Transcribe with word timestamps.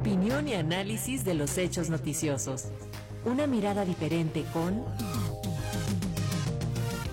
Opinión 0.00 0.46
y 0.46 0.54
análisis 0.54 1.24
de 1.24 1.34
los 1.34 1.58
hechos 1.58 1.90
noticiosos. 1.90 2.66
Una 3.24 3.48
mirada 3.48 3.84
diferente 3.84 4.44
con 4.52 4.84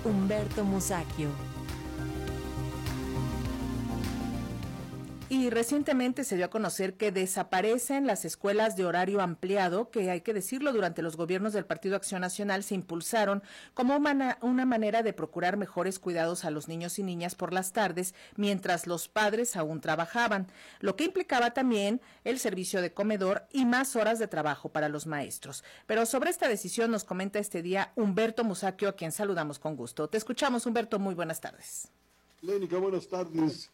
Humberto 0.04 0.64
Musacchio. 0.64 1.30
Y 5.38 5.50
recientemente 5.50 6.24
se 6.24 6.38
dio 6.38 6.46
a 6.46 6.50
conocer 6.50 6.94
que 6.94 7.12
desaparecen 7.12 8.08
las 8.08 8.24
escuelas 8.24 8.78
de 8.78 8.86
horario 8.86 9.20
ampliado, 9.20 9.92
que 9.92 10.10
hay 10.10 10.22
que 10.22 10.34
decirlo, 10.34 10.72
durante 10.72 11.02
los 11.02 11.18
gobiernos 11.18 11.52
del 11.52 11.66
Partido 11.66 11.98
Acción 11.98 12.22
Nacional 12.22 12.64
se 12.64 12.74
impulsaron 12.74 13.44
como 13.74 13.98
una, 13.98 14.66
manera 14.66 15.04
de 15.04 15.12
procurar 15.12 15.58
mejores 15.58 16.00
cuidados 16.00 16.46
a 16.46 16.52
los 16.52 16.70
niños 16.70 17.00
y 17.00 17.04
niñas 17.04 17.36
por 17.36 17.52
las 17.52 17.74
tardes, 17.74 18.16
mientras 18.38 18.88
los 18.88 19.10
padres 19.10 19.58
aún 19.58 19.82
trabajaban, 19.82 20.48
lo 20.80 20.96
que 20.96 21.04
implicaba 21.04 21.52
también 21.52 22.00
el 22.24 22.40
servicio 22.40 22.82
de 22.82 22.94
comedor 22.94 23.46
y 23.52 23.66
más 23.66 23.98
horas 23.98 24.20
de 24.20 24.30
trabajo 24.30 24.70
para 24.70 24.88
los 24.88 25.06
maestros. 25.06 25.66
Pero 25.86 26.06
sobre 26.06 26.30
esta 26.30 26.48
decisión 26.48 26.92
nos 26.92 27.04
comenta 27.04 27.40
este 27.40 27.62
día 27.62 27.92
Humberto 27.98 28.46
Musaquio, 28.46 28.88
a 28.88 28.96
quien 28.96 29.12
saludamos 29.12 29.60
con 29.60 29.76
gusto. 29.76 30.08
Te 30.08 30.18
escuchamos, 30.18 30.66
Humberto, 30.66 30.98
muy 30.98 31.14
buenas 31.14 31.42
tardes. 31.42 31.90
Lénica, 32.42 32.78
buenas 32.78 33.10
tardes. 33.10 33.70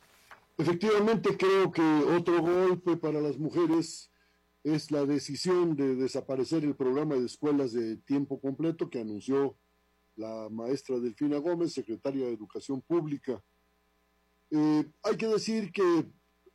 Efectivamente, 0.58 1.38
creo 1.38 1.72
que 1.72 1.82
otro 1.82 2.42
golpe 2.42 2.98
para 2.98 3.20
las 3.20 3.38
mujeres 3.38 4.12
es 4.64 4.92
la 4.92 5.06
decisión 5.06 5.76
de 5.76 5.96
desaparecer 5.96 6.64
el 6.64 6.76
programa 6.76 7.16
de 7.16 7.26
escuelas 7.26 7.74
de 7.74 7.98
tiempo 7.98 8.40
completo 8.40 8.90
que 8.90 9.02
anunció 9.02 9.58
la 10.16 10.50
maestra 10.50 11.00
Delfina 11.00 11.38
Gómez, 11.38 11.74
secretaria 11.74 12.26
de 12.26 12.34
Educación 12.34 12.82
Pública. 12.82 13.44
Eh, 14.52 14.86
hay 15.04 15.18
que 15.18 15.28
decir 15.28 15.72
que 15.72 16.06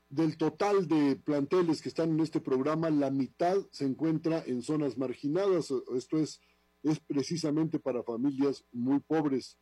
del 0.09 0.37
total 0.37 0.87
de 0.87 1.17
planteles 1.17 1.83
que 1.83 1.89
están 1.89 2.11
en 2.11 2.21
este 2.21 2.41
programa, 2.41 2.91
la 2.91 3.11
mitad 3.11 3.57
se 3.71 3.87
encuentra 3.87 4.43
en 4.47 4.63
zonas 4.63 4.97
marginadas. 4.97 5.73
Esto 5.95 6.19
es, 6.19 6.41
es 6.83 7.01
precisamente 7.01 7.79
para 7.79 8.05
familias 8.05 8.65
muy 8.73 9.01
pobres. 9.01 9.59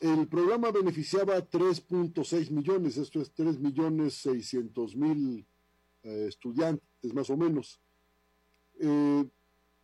El 0.00 0.26
programa 0.28 0.70
beneficiaba 0.70 1.36
a 1.36 1.48
3.6 1.48 2.50
millones, 2.50 2.96
esto 2.96 3.20
es 3.20 3.32
3 3.32 3.58
millones 3.60 4.14
600 4.14 4.96
mil 4.96 5.46
eh, 6.02 6.26
estudiantes 6.28 7.14
más 7.14 7.30
o 7.30 7.36
menos. 7.36 7.80
Eh, 8.80 9.24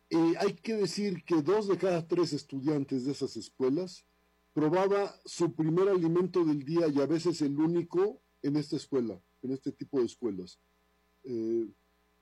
y 0.09 0.35
hay 0.35 0.53
que 0.53 0.75
decir 0.75 1.23
que 1.23 1.41
dos 1.41 1.67
de 1.67 1.77
cada 1.77 2.05
tres 2.05 2.33
estudiantes 2.33 3.05
de 3.05 3.13
esas 3.13 3.37
escuelas 3.37 4.05
probaba 4.53 5.15
su 5.25 5.53
primer 5.53 5.87
alimento 5.87 6.43
del 6.43 6.63
día 6.63 6.87
y 6.89 6.99
a 6.99 7.05
veces 7.05 7.41
el 7.41 7.57
único 7.57 8.19
en 8.41 8.57
esta 8.57 8.75
escuela, 8.75 9.19
en 9.41 9.51
este 9.51 9.71
tipo 9.71 9.99
de 9.99 10.05
escuelas. 10.05 10.59
Eh, 11.23 11.67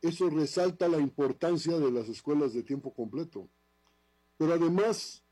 eso 0.01 0.29
resalta 0.29 0.87
la 0.87 0.99
importancia 0.99 1.77
de 1.77 1.91
las 1.91 2.07
escuelas 2.07 2.53
de 2.53 2.63
tiempo 2.63 2.93
completo. 2.93 3.49
Pero 4.37 4.53
además, 4.53 5.23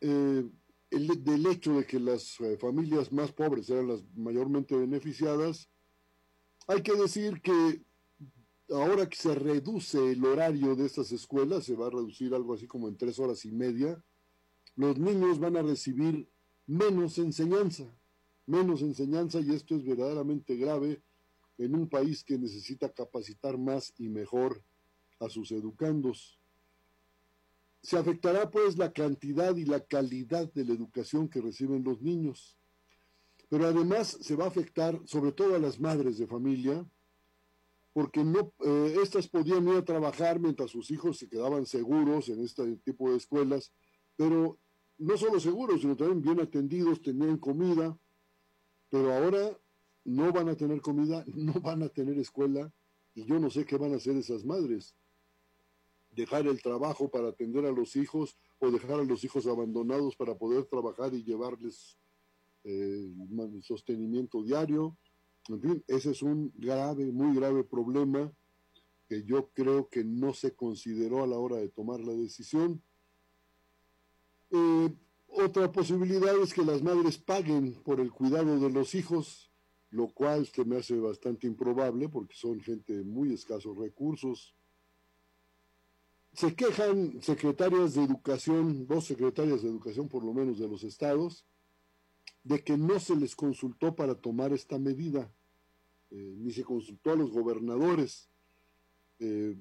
eh, 0.00 0.44
el, 0.92 1.24
del 1.24 1.46
hecho 1.46 1.74
de 1.74 1.86
que 1.86 1.98
las 1.98 2.40
eh, 2.40 2.56
familias 2.58 3.10
más 3.12 3.32
pobres 3.32 3.68
eran 3.70 3.88
las 3.88 4.04
mayormente 4.14 4.76
beneficiadas, 4.76 5.68
hay 6.66 6.82
que 6.82 6.94
decir 6.94 7.40
que 7.40 7.82
ahora 8.70 9.08
que 9.08 9.16
se 9.16 9.34
reduce 9.34 10.12
el 10.12 10.24
horario 10.24 10.76
de 10.76 10.86
estas 10.86 11.10
escuelas, 11.12 11.64
se 11.64 11.74
va 11.74 11.86
a 11.86 11.90
reducir 11.90 12.34
algo 12.34 12.54
así 12.54 12.66
como 12.66 12.88
en 12.88 12.96
tres 12.96 13.18
horas 13.18 13.44
y 13.44 13.52
media, 13.52 14.02
los 14.76 14.98
niños 14.98 15.38
van 15.38 15.56
a 15.56 15.62
recibir 15.62 16.28
menos 16.66 17.18
enseñanza, 17.18 17.84
menos 18.46 18.82
enseñanza 18.82 19.40
y 19.40 19.52
esto 19.52 19.76
es 19.76 19.84
verdaderamente 19.84 20.56
grave 20.56 21.02
en 21.58 21.74
un 21.74 21.88
país 21.88 22.24
que 22.24 22.38
necesita 22.38 22.92
capacitar 22.92 23.58
más 23.58 23.92
y 23.98 24.08
mejor 24.08 24.62
a 25.20 25.28
sus 25.28 25.52
educandos. 25.52 26.38
Se 27.82 27.98
afectará 27.98 28.50
pues 28.50 28.78
la 28.78 28.92
cantidad 28.92 29.56
y 29.56 29.64
la 29.64 29.80
calidad 29.80 30.52
de 30.52 30.64
la 30.64 30.72
educación 30.72 31.28
que 31.28 31.40
reciben 31.40 31.82
los 31.82 32.00
niños. 32.00 32.56
Pero 33.48 33.66
además 33.66 34.16
se 34.20 34.36
va 34.36 34.44
a 34.44 34.48
afectar 34.48 35.00
sobre 35.04 35.32
todo 35.32 35.56
a 35.56 35.58
las 35.58 35.80
madres 35.80 36.16
de 36.16 36.26
familia, 36.26 36.86
porque 37.92 38.24
no, 38.24 38.54
eh, 38.60 38.96
estas 39.02 39.28
podían 39.28 39.68
ir 39.68 39.74
a 39.74 39.84
trabajar 39.84 40.40
mientras 40.40 40.70
sus 40.70 40.90
hijos 40.90 41.18
se 41.18 41.28
quedaban 41.28 41.66
seguros 41.66 42.28
en 42.28 42.42
este 42.42 42.76
tipo 42.78 43.10
de 43.10 43.16
escuelas, 43.16 43.72
pero 44.16 44.58
no 44.98 45.16
solo 45.16 45.40
seguros, 45.40 45.80
sino 45.80 45.96
también 45.96 46.22
bien 46.22 46.40
atendidos, 46.40 47.02
tenían 47.02 47.36
comida, 47.36 47.98
pero 48.88 49.12
ahora 49.12 49.58
no 50.04 50.32
van 50.32 50.48
a 50.48 50.56
tener 50.56 50.80
comida, 50.80 51.24
no 51.34 51.54
van 51.54 51.82
a 51.82 51.88
tener 51.88 52.18
escuela, 52.18 52.72
y 53.14 53.24
yo 53.26 53.38
no 53.38 53.50
sé 53.50 53.66
qué 53.66 53.76
van 53.76 53.92
a 53.92 53.96
hacer 53.96 54.16
esas 54.16 54.44
madres 54.44 54.94
dejar 56.12 56.46
el 56.46 56.60
trabajo 56.62 57.10
para 57.10 57.28
atender 57.28 57.64
a 57.66 57.72
los 57.72 57.96
hijos 57.96 58.36
o 58.58 58.70
dejar 58.70 59.00
a 59.00 59.04
los 59.04 59.24
hijos 59.24 59.46
abandonados 59.46 60.14
para 60.14 60.36
poder 60.36 60.64
trabajar 60.64 61.14
y 61.14 61.24
llevarles 61.24 61.98
eh, 62.64 63.12
sostenimiento 63.62 64.42
diario. 64.42 64.96
En 65.48 65.60
fin, 65.60 65.84
ese 65.88 66.10
es 66.10 66.22
un 66.22 66.52
grave, 66.56 67.10
muy 67.10 67.34
grave 67.34 67.64
problema 67.64 68.32
que 69.08 69.24
yo 69.24 69.50
creo 69.52 69.88
que 69.88 70.04
no 70.04 70.32
se 70.32 70.54
consideró 70.54 71.22
a 71.22 71.26
la 71.26 71.38
hora 71.38 71.56
de 71.56 71.68
tomar 71.68 72.00
la 72.00 72.12
decisión. 72.12 72.82
Eh, 74.50 74.94
otra 75.28 75.72
posibilidad 75.72 76.38
es 76.40 76.54
que 76.54 76.62
las 76.62 76.82
madres 76.82 77.18
paguen 77.18 77.74
por 77.82 78.00
el 78.00 78.12
cuidado 78.12 78.60
de 78.60 78.70
los 78.70 78.94
hijos, 78.94 79.50
lo 79.90 80.08
cual 80.08 80.46
se 80.46 80.64
me 80.64 80.76
hace 80.76 80.98
bastante 80.98 81.46
improbable 81.46 82.08
porque 82.08 82.34
son 82.34 82.60
gente 82.60 82.96
de 82.96 83.02
muy 83.02 83.32
escasos 83.32 83.76
recursos 83.76 84.54
se 86.32 86.54
quejan 86.54 87.20
secretarias 87.22 87.94
de 87.94 88.04
educación, 88.04 88.86
dos 88.86 89.06
secretarias 89.06 89.62
de 89.62 89.68
educación 89.68 90.08
por 90.08 90.24
lo 90.24 90.32
menos 90.32 90.58
de 90.58 90.68
los 90.68 90.82
estados, 90.82 91.44
de 92.42 92.62
que 92.64 92.76
no 92.76 92.98
se 92.98 93.14
les 93.16 93.36
consultó 93.36 93.94
para 93.94 94.14
tomar 94.14 94.52
esta 94.52 94.78
medida, 94.78 95.30
eh, 96.10 96.34
ni 96.38 96.52
se 96.52 96.64
consultó 96.64 97.12
a 97.12 97.16
los 97.16 97.30
gobernadores. 97.30 98.28
Eh, 99.18 99.56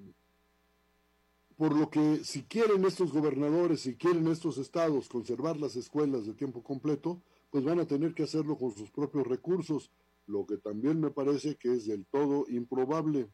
por 1.57 1.77
lo 1.77 1.91
que 1.91 2.23
si 2.23 2.41
quieren 2.43 2.85
estos 2.85 3.11
gobernadores, 3.11 3.81
si 3.81 3.95
quieren 3.95 4.27
estos 4.27 4.57
estados 4.57 5.07
conservar 5.07 5.57
las 5.57 5.75
escuelas 5.75 6.25
de 6.25 6.33
tiempo 6.33 6.63
completo, 6.63 7.21
pues 7.51 7.63
van 7.63 7.79
a 7.79 7.85
tener 7.85 8.15
que 8.15 8.23
hacerlo 8.23 8.57
con 8.57 8.71
sus 8.71 8.89
propios 8.89 9.27
recursos, 9.27 9.91
lo 10.25 10.45
que 10.47 10.57
también 10.57 10.99
me 10.99 11.11
parece 11.11 11.57
que 11.57 11.73
es 11.73 11.85
del 11.85 12.05
todo 12.07 12.45
improbable. 12.47 13.29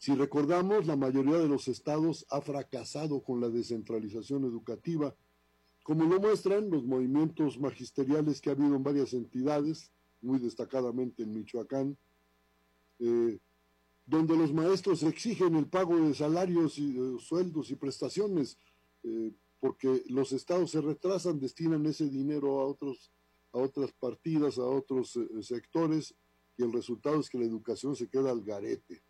Si 0.00 0.14
recordamos, 0.14 0.86
la 0.86 0.96
mayoría 0.96 1.36
de 1.36 1.46
los 1.46 1.68
estados 1.68 2.24
ha 2.30 2.40
fracasado 2.40 3.22
con 3.22 3.38
la 3.38 3.50
descentralización 3.50 4.44
educativa, 4.44 5.14
como 5.82 6.04
lo 6.04 6.18
muestran 6.18 6.70
los 6.70 6.86
movimientos 6.86 7.60
magisteriales 7.60 8.40
que 8.40 8.48
ha 8.48 8.54
habido 8.54 8.76
en 8.76 8.82
varias 8.82 9.12
entidades, 9.12 9.92
muy 10.22 10.38
destacadamente 10.38 11.22
en 11.22 11.34
Michoacán, 11.34 11.98
eh, 12.98 13.38
donde 14.06 14.36
los 14.38 14.54
maestros 14.54 15.02
exigen 15.02 15.54
el 15.54 15.66
pago 15.66 15.94
de 16.00 16.14
salarios 16.14 16.78
y 16.78 16.96
sueldos 17.18 17.70
y 17.70 17.74
prestaciones, 17.74 18.56
eh, 19.02 19.34
porque 19.60 20.02
los 20.08 20.32
estados 20.32 20.70
se 20.70 20.80
retrasan, 20.80 21.38
destinan 21.38 21.84
ese 21.84 22.08
dinero 22.08 22.60
a 22.60 22.64
otros 22.64 23.12
a 23.52 23.58
otras 23.58 23.92
partidas, 23.92 24.56
a 24.56 24.64
otros 24.64 25.14
eh, 25.16 25.42
sectores, 25.42 26.14
y 26.56 26.62
el 26.62 26.72
resultado 26.72 27.20
es 27.20 27.28
que 27.28 27.38
la 27.38 27.44
educación 27.44 27.94
se 27.94 28.08
queda 28.08 28.30
al 28.30 28.42
garete. 28.42 29.02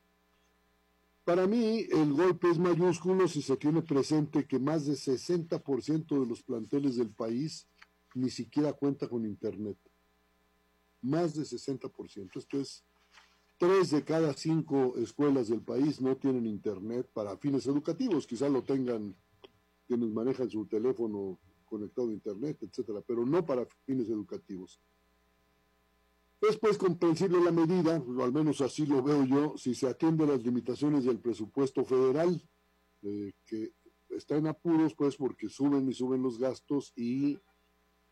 Para 1.31 1.47
mí, 1.47 1.87
el 1.93 2.13
golpe 2.13 2.51
es 2.51 2.59
mayúsculo 2.59 3.29
si 3.29 3.41
se 3.41 3.57
tiene 3.57 3.83
presente 3.83 4.49
que 4.49 4.59
más 4.59 4.87
de 4.87 4.95
60% 4.95 6.19
de 6.19 6.27
los 6.27 6.43
planteles 6.43 6.97
del 6.97 7.11
país 7.11 7.69
ni 8.17 8.31
siquiera 8.31 8.73
cuenta 8.73 9.07
con 9.07 9.25
Internet. 9.25 9.79
Más 11.03 11.37
de 11.37 11.43
60%. 11.43 12.37
Esto 12.37 12.59
es, 12.59 12.85
tres 13.59 13.93
de 13.93 14.03
cada 14.03 14.33
cinco 14.33 14.97
escuelas 14.97 15.47
del 15.47 15.61
país 15.61 16.01
no 16.01 16.17
tienen 16.17 16.49
Internet 16.49 17.09
para 17.13 17.37
fines 17.37 17.65
educativos. 17.69 18.27
Quizá 18.27 18.49
lo 18.49 18.65
tengan 18.65 19.15
quienes 19.87 20.11
manejan 20.11 20.51
su 20.51 20.67
teléfono 20.67 21.39
conectado 21.65 22.09
a 22.09 22.13
Internet, 22.13 22.59
etcétera, 22.61 23.05
pero 23.07 23.25
no 23.25 23.47
para 23.47 23.69
fines 23.87 24.09
educativos. 24.09 24.81
Es 26.41 26.57
pues 26.57 26.79
comprensible 26.79 27.39
la 27.41 27.53
medida, 27.53 27.99
o 27.99 28.23
al 28.23 28.33
menos 28.33 28.61
así 28.63 28.87
lo 28.87 29.03
veo 29.03 29.25
yo, 29.25 29.59
si 29.59 29.75
se 29.75 29.89
atiende 29.89 30.25
a 30.25 30.29
las 30.29 30.43
limitaciones 30.43 31.05
del 31.05 31.21
presupuesto 31.21 31.85
federal, 31.85 32.43
que 33.03 33.75
está 34.09 34.37
en 34.37 34.47
apuros 34.47 34.95
pues 34.95 35.17
porque 35.17 35.49
suben 35.49 35.89
y 35.89 35.95
suben 35.95 36.23
los 36.23 36.39
gastos 36.39 36.93
y 36.97 37.39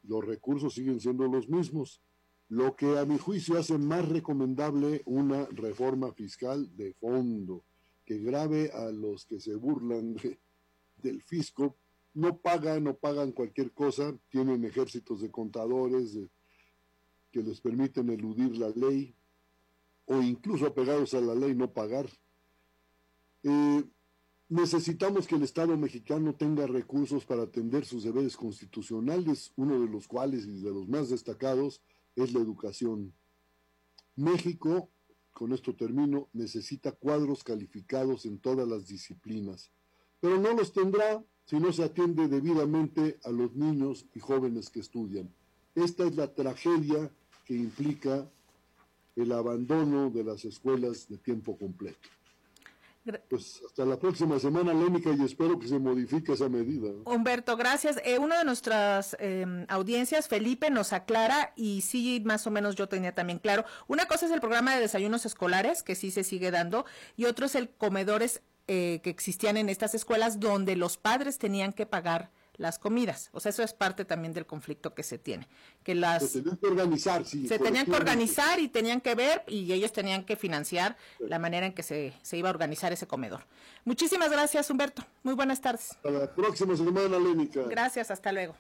los 0.03 0.25
recursos 0.25 0.75
siguen 0.75 1.01
siendo 1.01 1.27
los 1.27 1.49
mismos, 1.49 2.03
lo 2.49 2.77
que 2.77 2.99
a 2.99 3.05
mi 3.05 3.19
juicio 3.19 3.59
hace 3.59 3.77
más 3.79 4.09
recomendable 4.09 5.03
una 5.07 5.47
reforma 5.47 6.13
fiscal 6.13 6.75
de 6.77 6.95
fondo, 6.95 7.65
que 8.05 8.19
grave 8.19 8.71
a 8.73 8.91
los 8.91 9.27
que 9.27 9.41
se 9.41 9.55
burlan 9.55 10.17
del 10.97 11.23
fisco, 11.23 11.77
no 12.15 12.39
pagan, 12.39 12.85
no 12.85 12.95
pagan 12.95 13.33
cualquier 13.33 13.73
cosa, 13.73 14.19
tienen 14.29 14.65
ejércitos 14.65 15.21
de 15.21 15.31
contadores, 15.31 16.15
de 16.15 16.29
que 17.31 17.43
les 17.43 17.61
permiten 17.61 18.11
eludir 18.11 18.57
la 18.57 18.71
ley 18.71 19.15
o 20.07 20.23
incluso 20.23 20.67
apegados 20.67 21.15
a 21.15 21.21
la 21.21 21.35
ley 21.35 21.55
no 21.55 21.73
pagar. 21.73 22.09
Eh, 23.43 23.85
necesitamos 24.49 25.27
que 25.27 25.37
el 25.37 25.43
Estado 25.43 25.77
mexicano 25.77 26.35
tenga 26.35 26.67
recursos 26.67 27.25
para 27.25 27.43
atender 27.43 27.85
sus 27.85 28.05
deberes 28.05 28.37
constitucionales, 28.37 29.53
uno 29.57 29.81
de 29.81 29.89
los 29.89 30.09
cuales 30.09 30.47
y 30.47 30.61
de 30.61 30.71
los 30.71 30.89
más 30.89 31.11
destacados 31.11 31.83
es 32.17 32.33
la 32.33 32.41
educación. 32.41 33.13
México, 34.17 34.91
con 35.33 35.53
esto 35.53 35.77
termino, 35.77 36.29
necesita 36.33 36.93
cuadros 36.93 37.45
calificados 37.45 38.25
en 38.25 38.39
todas 38.39 38.67
las 38.67 38.89
disciplinas, 38.89 39.71
pero 40.21 40.41
no 40.41 40.53
los 40.55 40.73
tendrá 40.73 41.23
si 41.45 41.61
no 41.61 41.73
se 41.73 41.85
atiende 41.85 42.29
debidamente 42.29 43.19
a 43.25 43.31
los 43.31 43.55
niños 43.55 44.07
y 44.15 44.21
jóvenes 44.21 44.71
que 44.71 44.81
estudian. 44.81 45.33
Esta 45.75 46.05
es 46.05 46.17
la 46.17 46.35
tragedia 46.35 47.13
que 47.49 47.55
implica 47.55 48.29
el 49.17 49.33
abandono 49.33 50.11
de 50.11 50.23
las 50.23 50.45
escuelas 50.45 51.09
de 51.09 51.17
tiempo 51.17 51.57
completo. 51.57 52.09
Pues 53.31 53.63
hasta 53.65 53.87
la 53.87 53.99
próxima 53.99 54.39
semana, 54.39 54.75
Lénica, 54.75 55.11
y 55.19 55.25
espero 55.25 55.59
que 55.59 55.67
se 55.67 55.79
modifique 55.79 56.33
esa 56.35 56.51
medida. 56.51 56.91
Humberto, 57.07 57.57
gracias. 57.57 57.99
Eh, 58.05 58.19
una 58.19 58.39
de 58.39 58.45
nuestras 58.45 59.17
em, 59.19 59.65
audiencias, 59.71 60.29
Felipe, 60.29 60.69
nos 60.69 60.93
aclara, 60.93 61.55
y 61.57 61.81
sí, 61.81 62.23
más 62.27 62.47
o 62.47 62.51
menos 62.51 62.75
yo 62.75 62.87
tenía 62.87 63.15
también 63.15 63.39
claro. 63.39 63.65
Una 63.87 64.05
cosa 64.05 64.27
es 64.27 64.33
el 64.33 64.41
programa 64.41 64.75
de 64.75 64.83
desayunos 64.83 65.25
escolares, 65.25 65.83
que 65.83 65.95
sí 65.95 66.11
se 66.11 66.23
sigue 66.23 66.51
dando, 66.51 66.85
y 67.17 67.25
otro 67.25 67.47
es 67.47 67.55
el 67.55 67.71
comedores 67.71 68.43
eh, 68.67 69.01
que 69.03 69.09
existían 69.09 69.57
en 69.57 69.71
estas 69.71 69.95
escuelas 69.95 70.39
donde 70.39 70.77
los 70.77 70.99
padres 70.99 71.39
tenían 71.39 71.73
que 71.73 71.87
pagar 71.87 72.31
las 72.59 72.79
comidas. 72.79 73.31
O 73.33 73.41
sea, 73.41 73.51
eso 73.51 73.63
es 73.63 73.73
parte 73.73 74.05
también 74.05 74.35
del 74.35 74.45
conflicto 74.45 74.95
que 74.95 75.03
se 75.03 75.17
tiene. 75.17 75.49
Que 75.83 75.95
las, 75.95 76.29
se 76.29 76.43
tenían 76.43 76.57
que 76.59 76.67
organizar, 76.67 77.25
sí. 77.25 77.49
Se 77.49 77.59
tenían 77.59 77.87
que 77.87 77.97
organizar 77.97 78.59
y 78.59 78.69
tenían 78.69 79.01
que 79.01 79.15
ver 79.15 79.45
y 79.47 79.73
ellos 79.73 79.93
tenían 79.93 80.25
que 80.25 80.37
financiar 80.37 80.97
la 81.21 81.39
manera 81.39 81.67
en 81.67 81.73
que 81.73 81.83
se, 81.83 82.13
se, 82.23 82.37
iba 82.37 82.49
a 82.49 82.53
organizar 82.53 82.93
ese 82.93 83.07
comedor. 83.07 83.45
Muchísimas 83.85 84.31
gracias, 84.31 84.69
Humberto. 84.69 85.03
Muy 85.23 85.35
buenas 85.35 85.61
tardes. 85.61 85.93
Hasta 85.93 86.11
la 86.11 86.35
próxima 86.35 86.77
semana, 86.77 87.19
Lénica. 87.19 87.63
Gracias, 87.63 88.11
hasta 88.11 88.33
luego. 88.33 88.55